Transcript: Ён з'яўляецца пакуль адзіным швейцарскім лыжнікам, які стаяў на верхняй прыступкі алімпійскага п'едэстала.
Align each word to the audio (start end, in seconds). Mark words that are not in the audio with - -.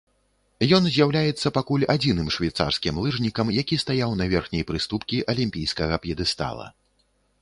Ён 0.77 0.83
з'яўляецца 0.93 1.51
пакуль 1.57 1.85
адзіным 1.95 2.31
швейцарскім 2.37 2.95
лыжнікам, 3.03 3.53
які 3.61 3.75
стаяў 3.83 4.17
на 4.23 4.27
верхняй 4.33 4.67
прыступкі 4.73 5.21
алімпійскага 5.35 5.95
п'едэстала. 6.07 6.65